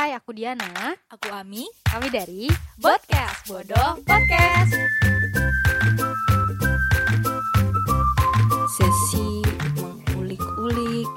[0.00, 0.96] Hai, aku Diana.
[1.12, 1.68] Aku Ami.
[1.84, 2.48] Kami dari
[2.80, 4.72] Podcast Bodoh Podcast.
[8.80, 9.44] Sesi
[9.76, 11.12] mengulik-ulik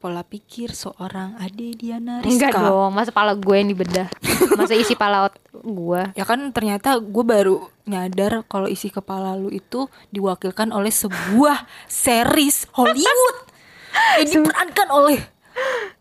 [0.00, 2.48] pola pikir seorang Ade Diana Rizka.
[2.48, 4.08] Enggak dong, masa pala gue yang dibedah.
[4.56, 6.16] Masa isi pala gue.
[6.16, 9.84] Ya kan ternyata gue baru nyadar kalau isi kepala lu itu
[10.16, 13.36] diwakilkan oleh sebuah series Hollywood.
[14.24, 15.31] Ini diperankan oleh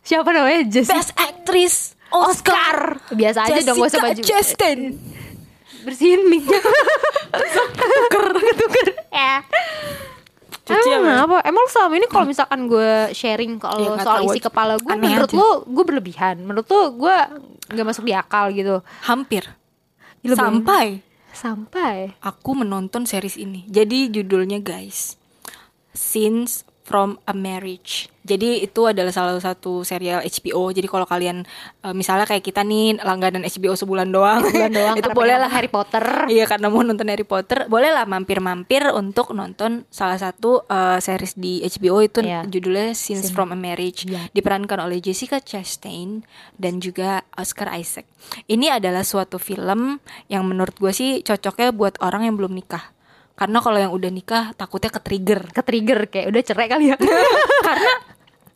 [0.02, 0.62] Siapa namanya?
[0.66, 1.76] Jessica Best Actress
[2.10, 3.00] Oscar.
[3.10, 4.22] Biasa aja dong, gak usah Jessica baju.
[4.24, 4.80] Chastain.
[5.82, 6.60] Bersihin mic-nya.
[7.32, 8.88] Tuker, tuker.
[9.10, 9.42] Ya.
[10.62, 11.10] Cuci Emang apa?
[11.10, 11.36] kenapa?
[11.42, 15.10] Emang lu selama ini kalau misalkan gue sharing ke Ya, soal isi kepala gue, Aneh
[15.10, 15.40] menurut aja.
[15.42, 16.36] lo gue berlebihan.
[16.38, 17.16] Menurut lo gue
[17.72, 18.86] nggak masuk di akal gitu.
[19.04, 19.50] Hampir.
[20.22, 20.62] Gila, Bang.
[20.62, 20.86] Sampai
[21.34, 21.96] Sampai.
[22.22, 23.66] aku menonton series ini.
[23.66, 25.18] Jadi judulnya guys,
[25.98, 28.11] Scenes from a Marriage.
[28.22, 30.70] Jadi itu adalah salah satu serial HBO.
[30.70, 31.42] Jadi kalau kalian
[31.82, 35.68] eh, misalnya kayak kita nih langganan HBO sebulan doang, Bulan doang itu boleh lah Harry
[35.68, 36.30] Potter.
[36.30, 41.34] Iya karena mau nonton Harry Potter, boleh lah mampir-mampir untuk nonton salah satu eh, series
[41.34, 42.46] di HBO itu Iya.
[42.46, 44.30] judulnya Scenes from a Marriage, Iya.
[44.30, 46.22] diperankan oleh Jessica Chastain
[46.56, 48.06] dan juga Oscar Isaac.
[48.46, 49.98] Ini adalah suatu film
[50.28, 52.94] yang menurut gue sih cocoknya buat orang yang belum nikah.
[53.42, 55.50] Karena kalau yang udah nikah takutnya ke trigger.
[55.50, 56.98] Ke trigger kayak udah cerai kali ya.
[57.66, 57.94] karena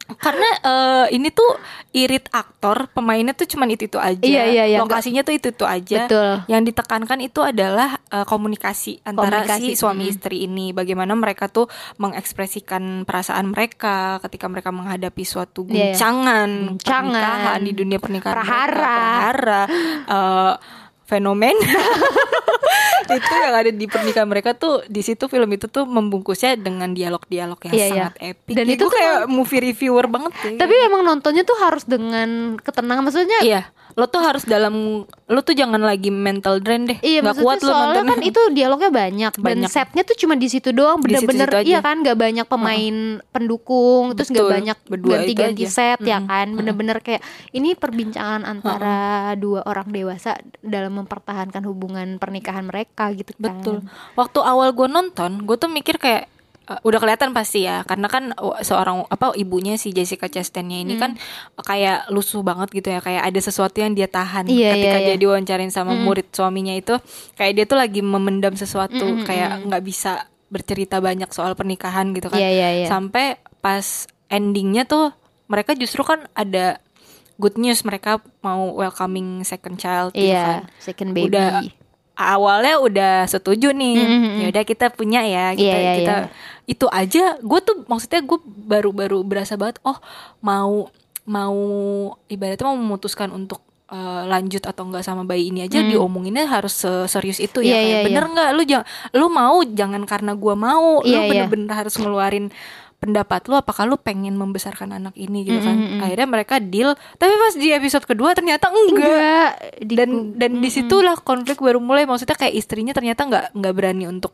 [0.06, 1.58] karena eh, ini tuh
[1.90, 4.78] irit aktor pemainnya tuh cuman itu itu aja Iya, iya, iya.
[4.78, 6.46] lokasinya tuh itu itu aja Betul.
[6.46, 11.66] yang ditekankan itu adalah eh, komunikasi antara Komunikasi, si suami istri ini bagaimana mereka tuh
[11.98, 15.82] mengekspresikan perasaan mereka ketika mereka menghadapi suatu Iya, iya.
[15.98, 17.10] guncangan, Guncangan.
[17.10, 19.02] pernikahan di dunia pernikahan mereka, Prahara.
[19.02, 19.62] prahara,
[20.06, 20.54] eh,
[21.06, 21.66] fenomena
[23.08, 27.60] itu yang ada di pernikahan mereka tuh di situ film itu tuh membungkusnya dengan dialog-dialog
[27.62, 27.92] yang Iya, iya.
[28.10, 28.54] sangat epic.
[28.58, 30.50] Dan Ya, itu kayak movie reviewer banget ya.
[30.58, 33.04] Tapi emang nontonnya tuh harus dengan ketenangan.
[33.06, 33.40] Maksudnya.
[33.42, 33.64] iya
[33.96, 37.00] lo tuh harus dalam lo tuh jangan lagi mental drain deh.
[37.00, 38.12] Iya maksudnya kuat lo nontonnya.
[38.12, 39.72] kan itu dialognya banyak, dan Banyak.
[39.72, 42.96] setnya tuh cuma di situ doang bener-bener iya kan nggak banyak pemain
[43.32, 46.28] pendukung terus nggak Betul, banyak berdua itu ganti-ganti set ya Mm-mm.
[46.28, 46.48] kan.
[46.60, 47.22] Bener-bener kayak
[47.56, 48.98] ini perbincangan antara
[49.40, 53.60] dua orang dewasa dalam mempertahankan hubungan pernikahan mereka gitu kan.
[53.60, 53.78] Betul.
[54.16, 56.32] Waktu awal gue nonton gue tuh mikir kayak
[56.72, 60.96] eh, udah kelihatan pasti ya karena kan oh, seorang apa ibunya si Jessica Chastainnya ini
[60.96, 61.20] kan
[61.60, 65.16] kayak lusuh banget gitu ya kayak ada sesuatu yang dia tahan Iya, ketika iya, dia
[65.16, 65.22] iya.
[65.22, 66.96] diwawancarain sama murid suaminya itu
[67.36, 72.32] kayak dia tuh lagi memendam sesuatu Mm-mm, kayak nggak bisa bercerita banyak soal pernikahan gitu
[72.32, 72.40] kan.
[72.40, 72.88] Iya, iya, iya.
[72.88, 75.12] sampai pas endingnya tuh
[75.46, 76.82] mereka justru kan ada
[77.36, 80.64] good news mereka mau welcoming second child gitu kan.
[80.66, 81.34] iya second baby.
[81.34, 81.52] udah
[82.16, 84.34] awalnya udah setuju nih Mm-mm.
[84.40, 86.28] ya udah kita punya ya kita Iya, iya, kita iya.
[86.66, 90.00] itu aja gue tuh maksudnya gue baru-baru berasa banget oh
[90.40, 90.88] mau
[91.26, 91.58] mau
[92.26, 97.38] ibaratnya mau memutuskan untuk eh, lanjut atau enggak sama bayi ini aja diomonginnya harus serius
[97.38, 97.76] itu ya Hmm.
[97.76, 101.20] Iya, kayak iya, bener nggak lu jangan lu mau jangan karena gue mau lu Iya,
[101.20, 101.30] iya.
[101.30, 102.48] bener-bener harus ngeluarin
[103.06, 105.72] pendapat lu apakah lu pengen membesarkan anak ini gitu kan?
[105.72, 106.04] Mm-mm, mm-mm.
[106.04, 106.90] akhirnya mereka deal.
[107.14, 109.50] Tapi pas di episode kedua ternyata enggak.
[109.80, 112.04] Dan dan di situlah konflik baru mulai.
[112.04, 114.34] Maksudnya kayak istrinya ternyata nggak nggak berani untuk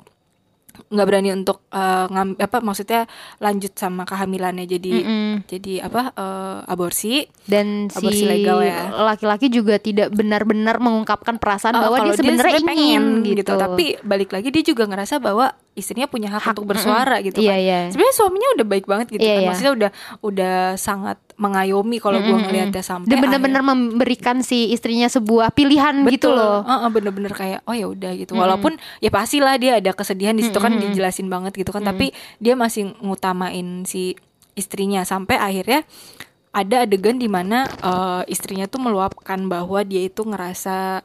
[0.81, 3.03] nggak berani untuk eh, ngam- apa maksudnya
[3.37, 4.65] lanjut sama kehamilannya.
[4.65, 5.31] Jadi Mm-mm.
[5.45, 7.27] jadi apa eh, aborsi.
[7.43, 8.87] Dan si Aborsi legal ya.
[8.97, 13.51] laki-laki juga tidak benar-benar mengungkapkan perasaan Eh, bahwa dia sebenarnya ingin pengen gitu.
[13.53, 17.59] tapi balik lagi dia juga ngerasa bahwa istrinya punya hak, untuk bersuara gitu Iya, kan
[17.63, 17.79] iya.
[17.87, 19.47] sebenarnya suaminya udah baik banget gitu Iya, kan iya.
[19.47, 19.89] maksudnya udah
[20.19, 22.43] udah sangat mengayomi kalau gua Mm-mm.
[22.45, 26.37] ngelihatnya sampai dan benar-benar memberikan si istrinya sebuah pilihan gitu Betul.
[26.37, 26.61] loh.
[26.67, 28.35] Heeh, bener-bener kayak oh ya udah gitu.
[28.35, 31.81] Walaupun ya pastilah dia ada kesedihan di situ kan dijelasin banget gitu kan.
[31.81, 34.13] Tapi dia masih ngutamain si
[34.53, 35.87] istrinya sampai akhirnya
[36.51, 41.01] ada adegan di mana eh, istrinya tuh meluapkan bahwa dia itu ngerasa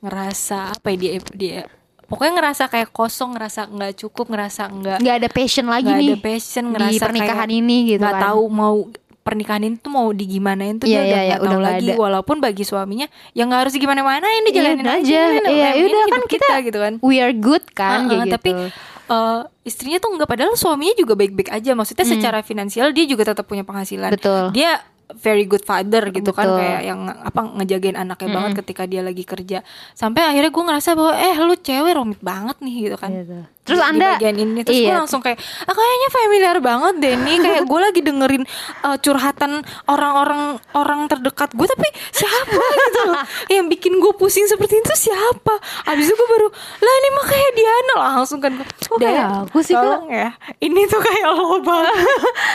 [0.00, 1.58] ngerasa apa ya dia dia
[2.06, 6.08] pokoknya ngerasa kayak kosong, ngerasa nggak cukup, ngerasa nggak nggak ada passion lagi nggak nih
[6.08, 8.24] ada passion, di ngerasa pernikahan kayak ini gitu nggak kan.
[8.24, 8.76] tahu mau
[9.20, 11.74] pernikahan ini tuh mau digimanain tuh Iya, dia udah iya, iya, nggak udah tahu nggak
[11.74, 11.98] lagi ada.
[11.98, 15.20] walaupun bagi suaminya ya nggak harus gimana-mana ini Iya, jalanin udah aja,
[15.50, 18.64] Iya, ini udah kan kita gitu kan We are good kan Heeh, kayak tapi gitu.
[19.08, 23.44] eh, istrinya tuh nggak padahal suaminya juga baik-baik aja maksudnya secara finansial dia juga tetap
[23.44, 24.16] punya penghasilan Hmm.
[24.16, 24.42] Betul.
[24.52, 24.78] dia
[25.14, 26.58] very good father gitu kan Betul.
[26.58, 29.62] kayak yang apa ngejagain anaknya banget ketika dia lagi kerja
[29.94, 33.38] sampai akhirnya gue ngerasa bahwa eh lu cewek rumit banget nih gitu kan Gitu.
[33.66, 34.96] Terus Di- di Anda- bagian ini terus gue iya.
[34.96, 35.36] langsung kayak
[35.66, 38.44] ah, kayaknya familiar banget deh nih kayak gue lagi dengerin
[38.86, 39.52] uh, curhatan
[39.84, 40.42] orang-orang
[40.72, 46.06] orang terdekat gue tapi siapa gitu loh yang bikin gue pusing seperti itu siapa abis
[46.06, 46.48] itu gue baru
[46.78, 50.30] lah ini mah kayak Diana langsung kan gue kayak aku sih, tolong ya
[50.62, 51.94] ini tuh kayak lo banget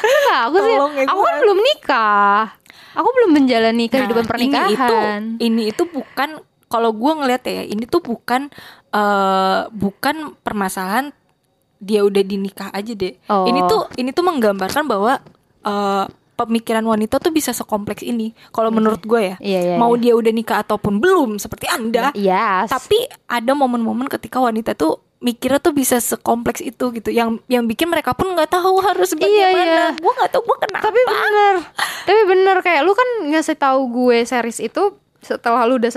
[0.01, 2.41] Enggak, aku sih Tolong ya, aku kan belum nikah.
[2.91, 4.71] Aku belum menjalani kehidupan Nah, pernikahan.
[4.71, 4.95] Ini itu,
[5.43, 6.29] ini itu bukan
[6.67, 8.47] kalau gue ngeliat ya, ini tuh bukan
[8.91, 11.15] eh bukan permasalahan
[11.81, 13.17] dia udah dinikah aja deh.
[13.25, 13.47] Oh.
[13.49, 15.17] Ini tuh ini tuh menggambarkan bahwa
[15.63, 16.05] eh
[16.37, 18.33] pemikiran wanita tuh bisa sekompleks ini.
[18.49, 20.09] Kalau menurut gue ya, Iya, iya, mau iya.
[20.09, 22.73] dia udah nikah ataupun belum seperti anda, Yes.
[22.73, 22.97] tapi
[23.29, 28.17] ada momen-momen ketika wanita tuh mikirnya tuh bisa sekompleks itu gitu yang yang bikin mereka
[28.17, 29.85] pun nggak tahu harus Iya, bagaimana iya.
[29.93, 31.55] gue nggak tahu gue kenapa tapi bener
[32.09, 35.93] tapi bener kayak lu kan ngasih tahu gue series itu setelah lu udah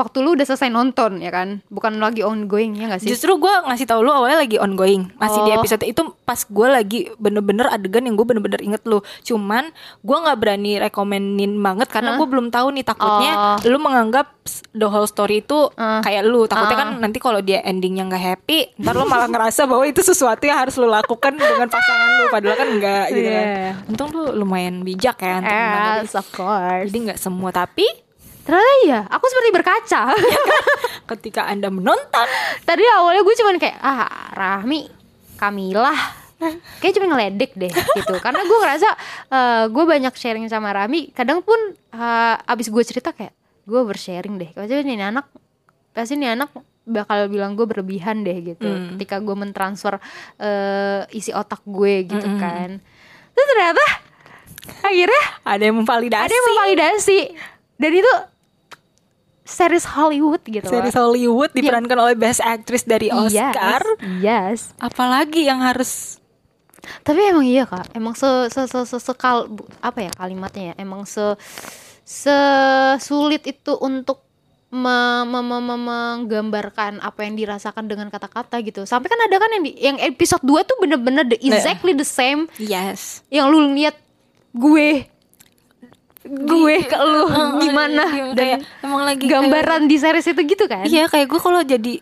[0.00, 1.60] waktu lu udah selesai nonton ya kan?
[1.68, 3.12] Bukan lagi ongoing ya gak sih?
[3.12, 5.12] Justru gue ngasih tahu lu awalnya lagi ongoing.
[5.14, 5.58] Masih di Oh.
[5.60, 8.98] episode itu pas gue lagi bener-bener adegan yang gue bener-bener inget lu.
[9.20, 9.68] Cuman
[10.00, 12.82] gue gak berani rekomenin banget Karena gue belum tahu nih.
[12.82, 13.56] Takutnya Oh.
[13.62, 14.32] Lu menganggap
[14.72, 16.00] the whole story itu Uh.
[16.00, 16.48] kayak lu.
[16.48, 16.80] Takutnya Uh.
[16.80, 20.56] kan nanti kalau dia endingnya gak happy Ntar lu malah ngerasa bahwa itu sesuatu yang
[20.58, 22.24] harus lu lakukan dengan pasangan lu.
[22.30, 23.44] Padahal kan enggak gitu kan.
[23.44, 23.70] Iya.
[23.86, 25.36] Untung lu lumayan bijak ya
[26.00, 26.88] yes of course.
[26.88, 27.50] Jadi gak semua.
[27.50, 27.84] Tapi
[28.40, 30.02] ternyata iya aku seperti berkaca.
[31.10, 32.26] Ketika anda menonton.
[32.64, 34.88] Tadi awalnya gue cuman kayak ah Rahmi
[35.36, 36.00] Kamilah.
[36.80, 38.14] Kayak cuma ngeledek deh gitu.
[38.24, 38.88] Karena gue ngerasa
[39.28, 43.32] eh, gue banyak sharing sama Rami kadang pun eh, abis gue cerita kayak
[43.68, 44.50] gue bersharing deh.
[44.56, 45.28] Pasti nih anak
[45.92, 46.50] pasti nih anak
[46.88, 48.66] bakal bilang gue berlebihan deh gitu.
[48.66, 48.96] Hmm.
[48.96, 50.00] ketika gue mentransfer
[50.40, 52.40] eh, isi otak gue gitu Mm-mm.
[52.40, 52.80] kan.
[53.36, 53.84] Terus ternyata
[54.80, 56.24] akhirnya Ada yang memvalidasi.
[56.24, 57.20] Ada yang memvalidasi
[57.80, 58.12] dan itu
[59.42, 60.72] series Hollywood gitu loh.
[60.78, 63.82] Series Hollywood diperankan oleh Best Actress dari Oscar.
[63.98, 64.58] Yes, yes.
[64.78, 66.20] Apalagi yang harus
[67.04, 70.74] Tapi emang iya kak, emang se se se, se- sekal bu- apa ya kalimatnya ya,
[70.80, 71.36] emang se
[72.04, 74.24] sesulit itu untuk
[74.70, 78.88] me- me- me- me- menggambarkan apa yang dirasakan dengan kata-kata gitu.
[78.88, 82.48] Sampai kan ada kan yang di, yang episode 2 tuh bener-bener the exactly the same
[82.56, 83.20] yes.
[83.28, 83.98] yang lu lihat
[84.50, 85.04] gue
[86.22, 90.64] gue ke lu Oh, gimana iya, dan kayak emang lagi gambaran di series itu gitu
[90.64, 90.82] kan?
[90.82, 91.94] Kayak, iya kayak gue kalau jadi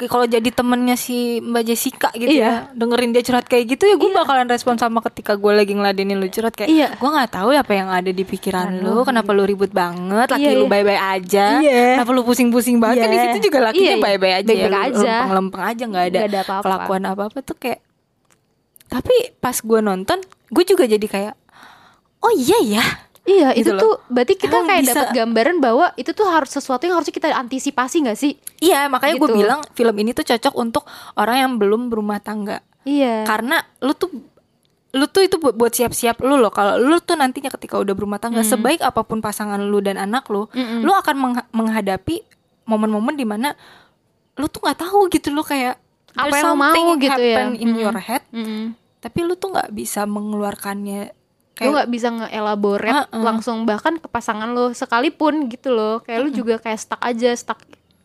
[0.00, 2.70] kalau jadi temennya si Mbak Jessica gitu Iya.
[2.70, 6.14] ya dengerin dia curhat kayak gitu ya gue bakalan respon sama ketika gue lagi ngeladenin
[6.14, 6.88] lu curhat kayak Iya.
[6.92, 10.44] gue nggak tahu ya apa yang ada di pikiran lu kenapa lu ribut banget laki
[10.44, 10.70] Iya, lu iya.
[10.70, 11.82] bye-bye aja Iya.
[11.96, 13.24] kenapa lu pusing-pusing banget kan di Iya.
[13.28, 14.04] situ juga lakinya Iya, iya.
[14.04, 14.86] bye-bye aja ya, aja.
[14.92, 16.62] lempeng-lempeng aja nggak ada, Nggak ada apa-apa.
[16.62, 17.80] kelakuan apa-apa tuh kayak
[18.88, 20.18] tapi pas gue nonton
[20.48, 21.34] gue juga jadi kayak
[22.20, 22.84] oh iya ya
[23.28, 23.80] Iya, Gitu itu loh.
[23.80, 27.08] tuh berarti kita Emang kayak bisa- dapat gambaran bahwa itu tuh harus sesuatu yang harus
[27.08, 28.32] kita antisipasi nggak sih?
[28.58, 29.38] Iya, makanya gue Gitu.
[29.38, 32.64] bilang film ini tuh cocok untuk orang yang belum berumah tangga.
[32.82, 33.22] Iya.
[33.22, 34.08] Karena lu tuh
[34.88, 36.48] lu tuh itu buat, siap-siap lu loh.
[36.48, 40.24] Kalau lu tuh nantinya ketika udah berumah tangga, sebaik apa pun pasangan lu dan anak
[40.26, 40.80] lu, Mm-mm.
[40.80, 42.24] lu akan mengha- menghadapi
[42.64, 43.52] momen-momen di mana
[44.34, 45.76] lu tuh nggak tahu gitu lu kayak
[46.14, 47.52] Apa yang mau gitu ya.
[47.52, 47.84] in Mm-mm.
[47.84, 48.72] your head, Mm-mm.
[48.98, 51.12] tapi lu tuh nggak bisa mengeluarkannya
[51.60, 53.20] Lu nggak bisa nge-elaborate Heeh.
[53.20, 55.98] langsung bahkan ke pasangan lo sekalipun gitu loh.
[56.00, 57.58] Kayak lu juga kayak stuck aja, stuck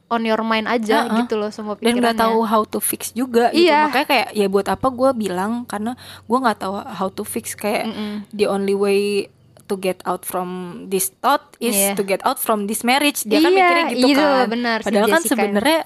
[0.08, 1.18] on your mind aja Heeh.
[1.20, 2.02] gitu loh semua dan pikirannya.
[2.04, 3.90] nggak tahu how to fix juga gitu Iya.
[3.90, 7.90] makanya kayak ya buat apa gue bilang karena gue nggak tahu how to fix kayak
[7.90, 8.22] Mm-mm.
[8.30, 9.26] the only way
[9.64, 10.50] to get out from
[10.86, 11.96] this thought is Iya.
[11.96, 14.86] to get out from this marriage dia kan Iya, mikirnya gitu itu kan benar, si
[14.86, 15.32] padahal kan Jessica.
[15.34, 15.80] sebenarnya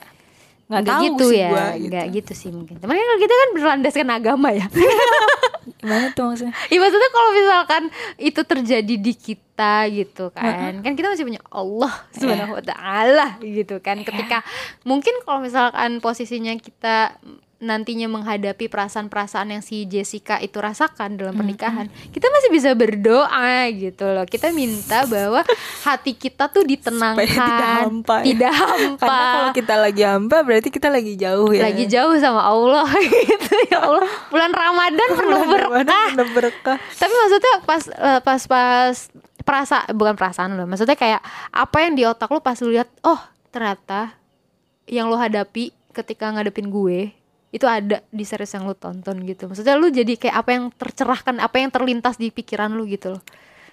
[0.68, 2.76] nggak gitu sih ya, gua, nggak gitu sih mungkin.
[2.76, 4.68] Temen kan kita kan berlandaskan agama ya.
[5.76, 6.56] gimana tuh maksudnya?
[6.72, 7.84] Iya maksudnya kalau misalkan
[8.20, 9.47] itu terjadi di kita
[9.90, 10.86] gitu kan.
[10.86, 14.06] Kan kita masih punya Allah subhanahu wa ta'ala gitu kan.
[14.06, 14.46] Ketika
[14.86, 17.18] mungkin kalau misalkan posisinya kita
[17.58, 24.06] nantinya menghadapi perasaan-perasaan yang si Jessica itu rasakan dalam pernikahan Kita masih bisa berdoa gitu
[24.06, 24.26] loh.
[24.30, 25.42] Kita minta bahwa
[25.82, 28.26] hati kita tuh ditenangkan Supaya tidak hampa ya.
[28.30, 29.02] Tidak hampa.
[29.02, 31.64] karena kalau kita lagi hampa berarti kita lagi jauh ya.
[31.66, 32.86] Lagi jauh sama Allah
[33.26, 33.54] gitu.
[33.74, 36.10] Ya Allah bulan Ramadan penuh berkah.
[36.30, 36.78] berkah.
[36.78, 38.96] Tapi maksudnya pas eh, pas pas
[39.48, 41.24] perasa bukan perasaan lo maksudnya kayak
[41.56, 44.12] apa yang di otak lo pas lu lihat oh ternyata
[44.92, 47.16] yang lo hadapi ketika ngadepin gue
[47.48, 49.48] itu ada di series yang lo tonton gitu.
[49.48, 53.24] Maksudnya lu jadi kayak apa yang tercerahkan apa yang terlintas di pikiran lu gitu loh.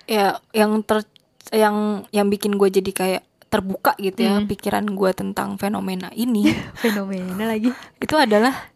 [0.06, 1.02] Ya yang ter
[1.50, 4.46] yang yang bikin gue jadi kayak terbuka gitu ya Hmm.
[4.46, 6.54] pikiran gue tentang fenomena ini.
[6.82, 7.74] Fenomena lagi.
[7.98, 8.70] Itu adalah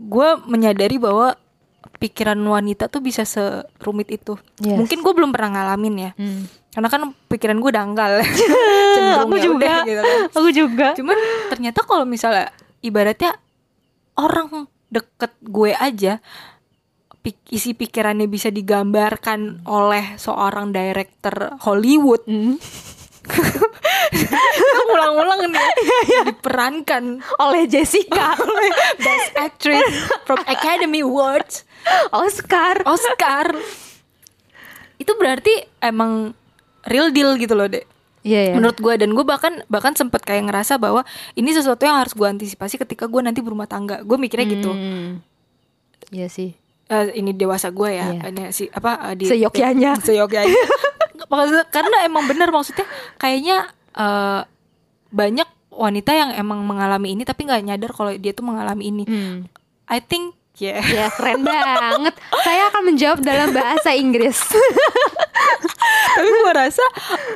[0.00, 1.36] gue menyadari bahwa
[1.94, 4.76] pikiran wanita tuh bisa serumit itu Yes.
[4.76, 6.44] mungkin gue belum pernah ngalamin ya Hmm.
[6.70, 8.12] karena kan pikiran gue dangkal
[9.22, 9.56] Aku ya juga.
[9.56, 10.18] udah gitu kan.
[10.30, 12.48] aku juga cuman ternyata kalau misalnya
[12.80, 13.36] ibaratnya
[14.14, 16.22] orang deket gue aja
[17.20, 22.56] pik- isi pikirannya bisa digambarkan oleh seorang director Hollywood Hmm.
[24.86, 25.68] ulang-ulang nih
[26.28, 27.04] diperankan
[27.38, 29.88] oleh Jessica oleh Best Actress
[30.22, 31.64] from Academy Awards
[32.10, 33.46] Oscar Oscar
[34.96, 36.32] itu berarti emang
[36.84, 37.84] real deal gitu loh dek
[38.20, 38.54] Iya ya.
[38.56, 42.24] menurut gue dan gue bahkan bahkan sempet kayak ngerasa bahwa ini sesuatu yang harus gue
[42.24, 45.20] antisipasi ketika gue nanti berumah tangga gue mikirnya gitu Hmm.
[46.08, 46.52] Iya sih.
[46.84, 48.20] Eh, ini dewasa gue ya Iya.
[48.28, 49.96] ini si apa eh, di Seyogyanya.
[50.04, 50.62] seyogyanya
[51.26, 54.40] Maksudnya- karena emang bener maksudnya kayaknya eh,
[55.10, 59.38] banyak wanita yang emang mengalami ini tapi nggak nyadar kalau dia tuh mengalami ini Hmm.
[59.84, 62.14] I think ya Ya keren banget.
[62.42, 64.38] Saya akan menjawab dalam bahasa Inggris.
[66.14, 66.84] tapi gue rasa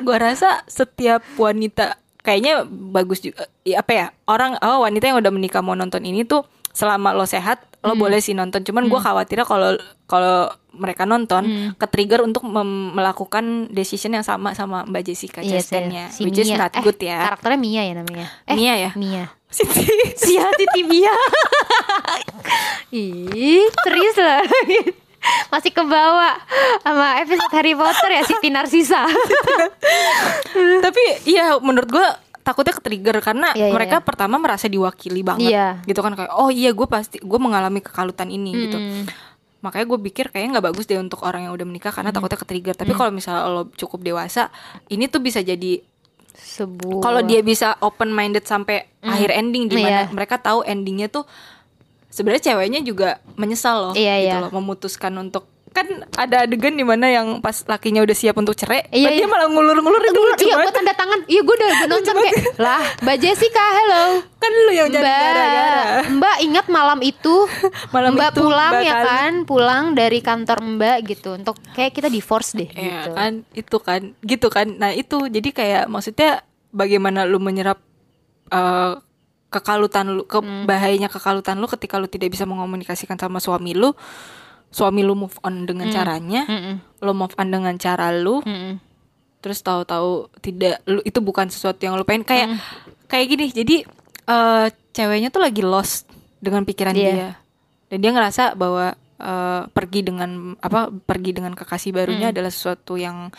[0.01, 5.33] gue rasa setiap wanita kayaknya bagus juga ya, apa ya orang oh wanita yang udah
[5.35, 8.01] menikah mau nonton ini tuh selama lo sehat lo Hmm.
[8.01, 9.75] boleh sih nonton cuman gue khawatirnya kalau
[10.07, 11.71] kalau mereka nonton Hmm.
[11.75, 16.39] ke trigger untuk melakukan decision yang sama sama mbak Jessica Iya Chastainnya sih, si which
[16.39, 16.59] is Mia.
[16.61, 18.27] not Eh, good ya Karakternya Mia ya namanya.
[18.45, 19.25] Eh, Mia ya Mia.
[19.49, 21.11] Siti Sia Titi Mia.
[22.91, 24.45] Ih, serius lah.
[25.53, 26.39] Masih kebawa
[26.81, 29.03] sama episode Harry Potter ya Siti Narsisa.
[30.79, 32.07] tapi iya menurut gue
[32.41, 34.05] takutnya ke trigger karena Iya, iya, mereka iya.
[34.07, 35.85] pertama merasa diwakili banget Iya.
[35.85, 39.05] gitu kan kayak oh iya gue pasti gue mengalami kekalutan ini gitu Mm.
[39.59, 42.47] Makanya gue pikir kayaknya nggak bagus deh untuk orang yang udah menikah karena takutnya ke
[42.47, 44.55] trigger tapi kalau misalnya lo cukup dewasa
[44.87, 45.83] ini tuh bisa jadi
[46.33, 50.15] Sebuah kalau dia bisa open minded sampai akhir ending di mana Iya.
[50.15, 51.27] mereka tahu endingnya tuh
[52.09, 54.43] sebenarnya ceweknya juga menyesal loh Iya, gitu iya.
[54.47, 58.89] loh memutuskan untuk kan ada adegan di mana yang pas lakinya udah siap untuk cerai
[58.89, 59.27] Iya, dia iya.
[59.27, 62.83] malah ngulur-ngulur itu Dulu, lucu iya gue tanda tangan Iya gue udah nonton kayak Lah
[62.99, 64.05] Mbak Jessica hello.
[64.35, 65.83] Kan lu yang jadi Mbak gara-gara.
[66.11, 67.35] Mbak ingat malam itu?
[67.95, 69.07] Malam Mbak itu, pulang Mbak ya kali.
[69.07, 69.33] kan?
[69.45, 71.29] Pulang dari kantor Mbak gitu.
[71.33, 73.11] Untuk kayak kita divorce deh Iya gitu.
[73.13, 74.67] kan itu kan gitu kan.
[74.73, 77.79] Nah itu jadi kayak maksudnya bagaimana lu menyerap
[78.49, 78.93] eh,
[79.49, 80.65] kekalutan lu ke Hmm.
[80.65, 83.97] bahayanya kekalutan lu ketika lu tidak bisa mengomunikasikan sama suami lu
[84.69, 86.75] suami lu move on dengan caranya Mm-mm.
[87.01, 88.77] lu move on dengan cara lu Mm-mm.
[89.39, 92.61] terus tahu-tahu tidak lu itu bukan sesuatu yang lu pengen kayak Hmm.
[93.07, 93.77] kayak gini jadi
[94.25, 96.05] eh, ceweknya tuh lagi lost
[96.39, 97.03] dengan pikiran Iya.
[97.09, 97.29] dia
[97.89, 103.33] dan dia ngerasa bahwa eh, pergi dengan apa pergi dengan kekasih barunya adalah sesuatu yang.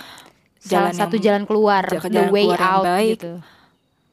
[0.60, 3.12] Salah jalan satu yang jalan keluar jalan The way keluar yang out baik.
[3.16, 3.32] gitu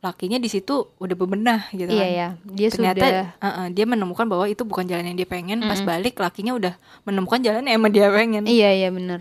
[0.07, 2.11] lakinya di situ udah bebenah gitu Iya kan.
[2.13, 5.61] ya Dia ternyata sudah eh, eh, dia menemukan bahwa itu bukan jalan yang dia pengen.
[5.61, 8.45] Pas balik lakinya udah menemukan jalan yang emang dia pengen.
[8.45, 9.21] Iya iya bener.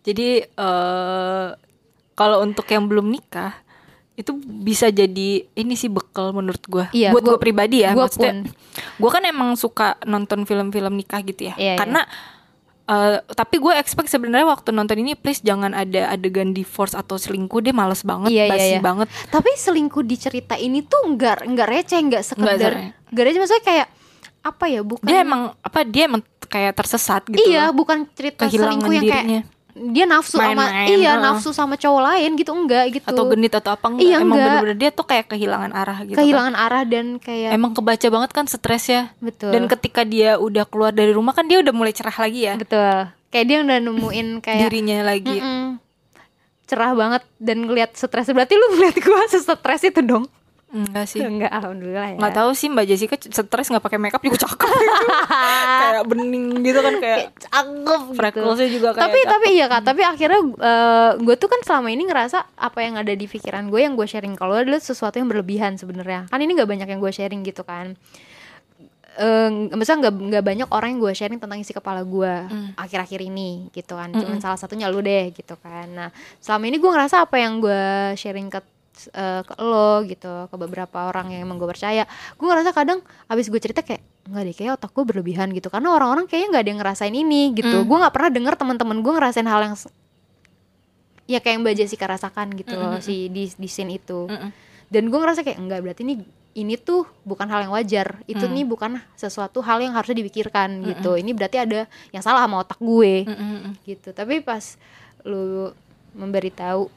[0.00, 1.48] Jadi eh
[2.14, 3.52] kalau untuk yang belum nikah
[4.12, 6.86] itu bisa jadi ini sih bekal menurut gua.
[6.92, 8.44] Iya, Buat gua- gue pribadi ya gua maksudnya.
[8.96, 11.54] Gua kan emang suka nonton film-film nikah gitu ya.
[11.56, 12.04] Iya, Karena
[12.90, 17.62] eh, tapi gue expect sebenarnya waktu nonton ini please jangan ada adegan divorce atau selingkuh
[17.62, 18.80] deh males banget, Iya, iya, basi iya.
[18.80, 19.06] banget.
[19.28, 22.72] Tapi selingkuh di cerita ini tuh nggak nggak receh, nggak sekedar
[23.08, 23.86] Nggak receh maksudnya kayak
[24.40, 27.44] apa ya bukan Dia emang apa dia emang kayak tersesat gitu.
[27.44, 29.40] iya bukan cerita Kehilangan selingkuh yang dirinya.
[29.46, 31.24] kayak dia nafsu sama Main-main, iya heeh.
[31.24, 34.04] nafsu sama cowok lain gitu enggak gitu atau genit atau apa enggak.
[34.04, 36.12] Iya, emang bener-bener dia tuh kayak kehilangan arah gitu.
[36.12, 36.20] kan.
[36.20, 39.08] kehilangan arah dan kayak Emang kebaca banget kan stres ya.
[39.18, 42.54] betul Dan ketika dia udah keluar dari rumah kan dia udah mulai cerah lagi ya.
[42.54, 45.38] betul kayak dia udah nemuin kayak dirinya lagi.
[45.38, 45.80] Mm-mm.
[46.66, 50.28] cerah banget dan ngelihat stres berarti lu ngeliat gua stres itu dong
[50.70, 51.18] Enggak sih.
[51.18, 54.70] enggak alhamdulillah ya Nggak tahu sih Mbak Jessica stres nggak pakai makeup juga cakep.
[55.82, 58.78] kayak bening gitu kan kayak cakep gitu.
[58.78, 59.32] juga kayak tapi cakep.
[59.34, 60.40] tapi iya kak tapi akhirnya
[61.18, 64.38] gue tuh kan selama ini ngerasa apa yang ada di pikiran gue yang gue sharing
[64.38, 67.98] kalau adalah sesuatu yang berlebihan sebenarnya kan ini nggak banyak yang gue sharing gitu kan
[69.20, 72.32] eh misalnya nggak nggak banyak orang yang gue sharing tentang isi kepala gue
[72.78, 76.08] akhir-akhir ini gitu kan cuman salah satunya lu deh gitu kan nah
[76.38, 78.62] selama ini gue ngerasa apa yang gue sharing ke
[79.08, 82.04] eh, ke lo gitu ke beberapa orang yang emang gue percaya.
[82.36, 85.72] Gue ngerasa kadang abis gue cerita kayak nggak deh kayak otak gue berlebihan gitu.
[85.72, 87.86] Karena orang-orang kayaknya nggak ada yang ngerasain ini gitu.
[87.88, 89.76] Gue nggak pernah dengar teman-teman gue ngerasain hal yang
[91.30, 94.26] ya kayak yang mbak Jessica rasakan gitu loh si di di scene itu.
[94.26, 94.50] Mm-mm.
[94.90, 96.14] dan gue ngerasa kayak enggak berarti ini
[96.58, 98.18] ini tuh bukan hal yang wajar.
[98.26, 101.14] Itu nih bukan sesuatu hal yang harusnya dipikirkan gitu.
[101.14, 103.26] ini berarti ada yang salah sama otak gue.
[103.26, 103.78] Mm-mm.
[103.86, 104.10] gitu.
[104.10, 104.74] Tapi pas
[105.22, 105.70] lu
[106.10, 106.90] memberitahu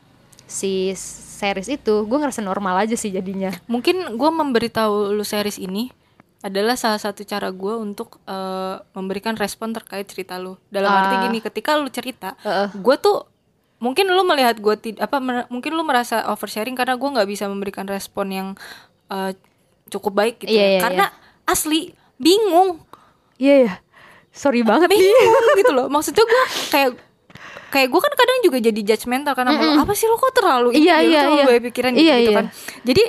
[0.53, 5.89] si series itu gue ngerasa normal aja sih jadinya Mungkin gue memberitahu lu series ini
[6.39, 10.60] adalah salah satu cara gue untuk eh, memberikan respon terkait cerita lu.
[10.67, 11.22] Dalam arti Ah.
[11.25, 12.67] gini, ketika lu cerita, Heeh.
[12.75, 13.24] gue tuh
[13.79, 17.48] mungkin lu melihat gue tidak apa mer- mungkin lu merasa oversharing karena gue nggak bisa
[17.48, 18.48] memberikan respon yang
[19.07, 19.31] eh,
[19.88, 20.51] cukup baik gitu.
[20.51, 21.05] Iya, iya, karena
[21.43, 22.79] asli bingung,
[23.36, 23.74] iya ya
[24.29, 25.88] sorry banget nih bingung gitu loh.
[25.95, 26.91] Maksudnya gue kayak
[27.74, 30.86] kayak gue kan kadang juga jadi judgmental karena malu, apa sih lu kok terlalu ini
[30.86, 31.46] Iya, ya, iya, terlalu iya.
[31.50, 32.38] banyak pikiran gitu, Iya, gitu iya.
[32.38, 32.46] kan.
[32.86, 33.03] Jadi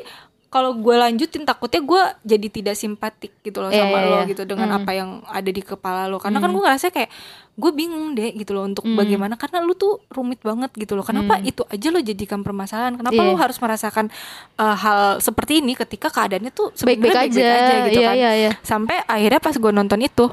[0.47, 4.25] kalau gue lanjutin takutnya gue jadi tidak simpatik gitu loh Iya, sama iya, lo iya.
[4.25, 7.11] gitu dengan apa yang ada di kepala lo karena kan gue ngerasa kayak
[7.55, 11.43] gue bingung deh gitu loh untuk bagaimana karena lu tuh rumit banget gitu loh kenapa
[11.43, 13.27] itu aja lo jadikan permasalahan kenapa Iya.
[13.27, 14.07] lu harus merasakan
[14.55, 17.87] uh, hal seperti ini ketika keadaannya tuh Baik-baik sebenarnya aja.
[17.91, 18.51] gitu Iya, kan iya, iya.
[18.63, 20.27] sampai akhirnya pas gue nonton itu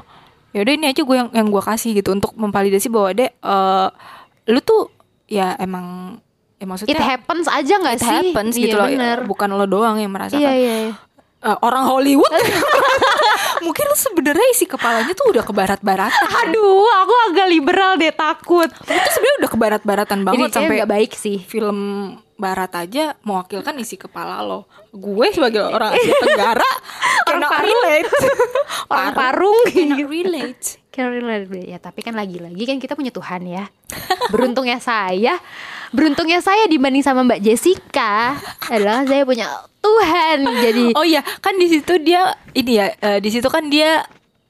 [0.52, 3.90] yaudah ini aja gue yang yang gue kasih gitu untuk memvalidasi bahwa deh uh,
[4.44, 4.90] lu tuh
[5.24, 6.18] ya emang
[6.56, 8.10] ya maksudnya It happens aja nggak it sih?
[8.12, 9.18] happens Iya, gitu loh bener.
[9.22, 10.74] bukan lo doang yang merasakan Iya iya.
[10.84, 10.94] iya.
[11.40, 12.30] Eh, orang Hollywood
[13.62, 18.70] mungkin lu sebenarnya isi kepalanya tuh udah ke barat-baratan Aduh, aku agak liberal deh takut.
[18.70, 21.38] itu sebenarnya udah ke barat-baratan banget kayaknya sampai nggak baik sih.
[21.40, 21.78] film
[22.36, 26.70] barat aja mewakilkan isi kepala lo gue sebagai orang Asia Tenggara
[27.24, 28.10] cannot relate
[28.84, 31.48] Orang parung cannot relate Can relate.
[31.64, 33.64] ya tapi kan lagi-lagi kan kita punya Tuhan ya.
[34.28, 35.40] Beruntungnya saya
[35.88, 40.38] beruntungnya saya dibanding sama Mbak Jessica adalah saya punya Tuhan.
[40.60, 44.04] Jadi oh iya kan di situ dia ini ya eh, di situ kan dia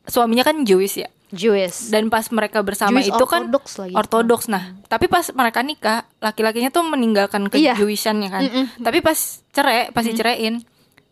[0.04, 1.06] suaminya kan Jewish ya?
[1.30, 1.88] Jewish.
[1.88, 3.94] Dan pas mereka bersama Jewish itu kan Orthodox lagi.
[3.94, 7.72] ortodoks nah tapi pas mereka nikah laki-lakinya tuh meninggalkan Iya.
[7.72, 8.42] kejewishannya kan.
[8.78, 9.16] Tapi pas
[9.48, 10.58] cerai pas diceraiin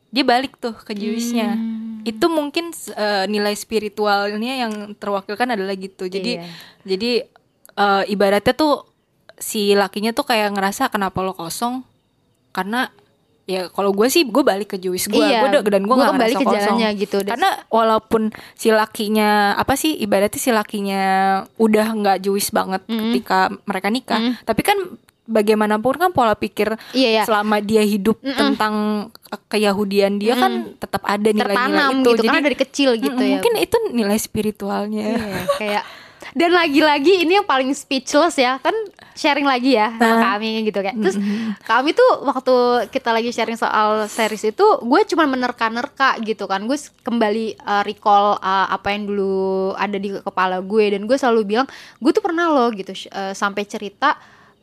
[0.09, 1.90] dia balik tuh ke Jewishnya Hmm.
[2.03, 6.07] Itu mungkin eh, nilai spiritualnya yang terwakilkan adalah gitu.
[6.07, 6.47] Jadi Iya.
[6.83, 7.11] jadi
[7.75, 8.85] eh, ibaratnya tuh
[9.37, 11.81] si lakinya tuh kayak ngerasa kenapa lo kosong?
[12.51, 12.91] Karena
[13.49, 16.29] ya kalau gue sih gue balik ke Jewish gue Iya, gue dan gue nggak kembali
[16.29, 16.61] ngerasa ke kosong.
[16.79, 17.17] jalannya gitu.
[17.25, 18.23] Karena walaupun
[18.55, 21.03] si lakinya apa sih ibaratnya si lakinya
[21.57, 24.79] udah nggak Jewish banget ketika mereka nikah tapi kan
[25.31, 27.23] bagaimanapun kan pola pikir Iya, iya.
[27.23, 32.11] selama dia hidup tentang ke- keyahudian dia kan tetap ada nilai-nilai itu.
[32.19, 32.23] gitu.
[32.27, 33.33] Karena dari kecil gitu mm, ya.
[33.39, 35.07] mungkin itu nilai spiritualnya.
[35.15, 35.85] Iya, kayak
[36.31, 38.63] dan lagi-lagi ini yang paling speechless ya.
[38.63, 38.75] Kan
[39.19, 40.95] sharing lagi ya sama kami gitu kayak.
[41.01, 41.17] Terus
[41.65, 42.55] kami tuh waktu
[42.93, 46.63] kita lagi sharing soal series itu gue cuma menerka-nerka gitu kan.
[46.71, 50.85] Gue kembali uh, recall uh, apa yang dulu ada di kepala gue.
[50.95, 51.67] Dan gue selalu bilang
[51.99, 52.95] gue tuh pernah loh gitu.
[53.11, 54.15] Uh, sampai cerita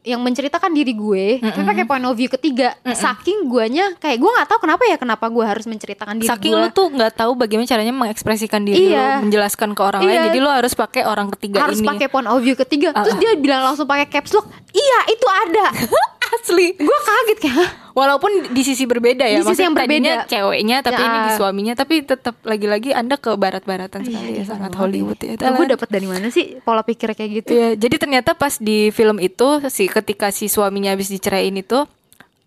[0.08, 4.48] yang menceritakan diri gue tapi pakai point of view ketiga saking guanya kayak gue nggak
[4.48, 7.68] tahu kenapa ya kenapa gue harus menceritakan diri Saking gue lu tuh nggak tahu bagaimana
[7.68, 9.20] caranya mengekspresikan diri Iya.
[9.20, 10.24] lu, menjelaskan ke orang lain, Iya.
[10.25, 11.88] jadi lu harus pakai orang ketiga harus ini.
[11.88, 15.66] pakai point of view ketiga terus dia bilang langsung pakai caps lock iya itu ada
[16.38, 16.75] Asli.
[16.75, 17.70] gue kaget kayak "Hah?
[17.98, 20.29] Walaupun di sisi berbeda ya, Di sisi yang berbeda.
[20.29, 21.07] ceweknya, tapi Ya.
[21.07, 25.33] ini di suaminya, tapi tetap lagi-lagi anda ke barat-baratan sekali Iya, ya, sangat Hollywood ya.
[25.33, 29.18] gue dapet dari mana sih pola pikir kayak gitu Iya, jadi ternyata pas di film
[29.18, 31.90] itu si ketika si suaminya habis diceraiin itu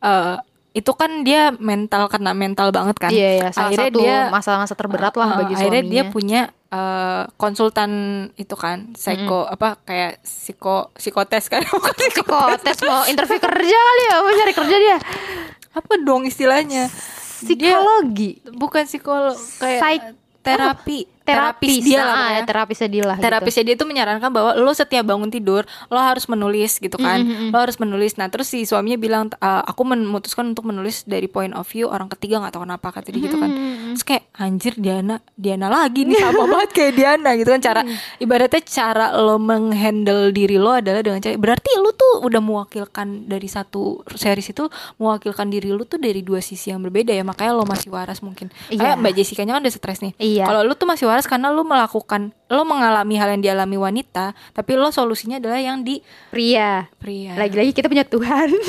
[0.00, 0.36] eh
[0.70, 3.10] itu kan dia mental karena mental banget kan.
[3.10, 6.40] iya ya salah akhirnya satu dia masa-masa terberat lah eh, bagi akhirnya suaminya dia punya
[6.70, 7.90] eh, konsultan
[8.38, 11.66] itu kan, psiko apa kayak psiko psikotes kan.
[11.74, 14.96] Bukan psikotes mau interview kerja kali ya mau cari kerja dia
[15.70, 16.90] apa dong istilahnya?
[17.40, 21.00] psikologi Bukan psikolog kayak Psych- terapi.
[21.24, 23.24] Terapis dia ah, lah ya, terapisnya dia lah gitu.
[23.28, 27.22] terapisnya dia tuh menyarankan bahwa lo setiap bangun tidur lo harus menulis gitu kan.
[27.52, 28.16] Lo harus menulis.
[28.16, 32.08] Nah terus si suaminya bilang "Eh, aku memutuskan untuk menulis dari point of view orang
[32.16, 33.50] ketiga nggak tahu kenapa kata dia gitu kan.
[33.94, 37.60] Terus kayak anjir Diana Diana lagi nih sama banget kayak Diana gitu kan.
[37.60, 37.80] Cara
[38.18, 43.46] ibaratnya cara lo menghandle diri lo adalah dengan cara berarti lo tuh udah mewakilkan dari
[43.46, 44.66] satu series itu
[44.98, 47.22] mewakilkan diri lo tuh dari dua sisi yang berbeda ya.
[47.22, 48.48] Makanya lo masih waras mungkin.
[48.70, 48.96] Iya.
[48.96, 50.12] kayak Mbak Jessica nya kan udah stres nih.
[50.20, 50.44] Iya.
[50.46, 54.32] kalau lu tuh masih waras malas karena lo melakukan lo mengalami hal yang dialami wanita
[54.56, 56.00] tapi lo solusinya adalah yang di
[56.32, 56.88] pria.
[56.96, 57.36] Pria.
[57.36, 58.48] Lagi-lagi kita punya Tuhan.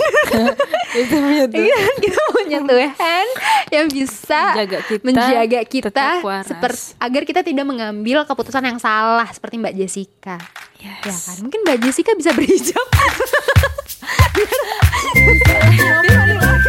[0.92, 1.92] Iya, kita punya Tuhan.
[2.04, 3.26] Kita punya Tuhan
[3.72, 6.08] yang bisa menjaga kita, menjaga kita
[6.44, 10.36] seperti agar kita tidak mengambil keputusan yang salah seperti Mbak Jessica.
[10.84, 11.08] Yes.
[11.08, 11.48] ya kan?
[11.48, 12.88] Mungkin Mbak Jessica bisa berhijab